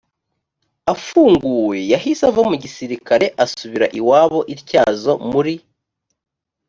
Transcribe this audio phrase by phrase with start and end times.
[0.93, 5.55] afunguwe yahise ava mu gisirikare asubira iwabo i ntyazo muri